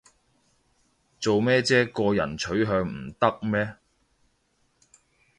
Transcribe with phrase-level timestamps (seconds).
[1.19, 3.75] 做咩唧個人取向唔得咩